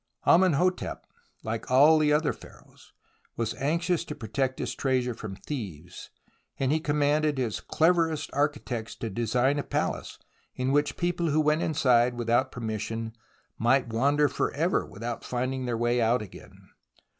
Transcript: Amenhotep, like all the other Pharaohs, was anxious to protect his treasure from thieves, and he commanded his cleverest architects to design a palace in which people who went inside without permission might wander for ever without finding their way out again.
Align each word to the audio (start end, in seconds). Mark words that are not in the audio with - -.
Amenhotep, 0.25 1.05
like 1.43 1.69
all 1.69 1.99
the 1.99 2.11
other 2.11 2.33
Pharaohs, 2.33 2.91
was 3.37 3.53
anxious 3.59 4.03
to 4.05 4.15
protect 4.15 4.57
his 4.57 4.73
treasure 4.73 5.13
from 5.13 5.35
thieves, 5.35 6.09
and 6.57 6.71
he 6.71 6.79
commanded 6.79 7.37
his 7.37 7.59
cleverest 7.59 8.31
architects 8.33 8.95
to 8.95 9.11
design 9.11 9.59
a 9.59 9.63
palace 9.63 10.17
in 10.55 10.71
which 10.71 10.97
people 10.97 11.29
who 11.29 11.39
went 11.39 11.61
inside 11.61 12.15
without 12.15 12.51
permission 12.51 13.13
might 13.59 13.93
wander 13.93 14.27
for 14.27 14.51
ever 14.55 14.83
without 14.87 15.23
finding 15.23 15.65
their 15.67 15.77
way 15.77 16.01
out 16.01 16.23
again. 16.23 16.69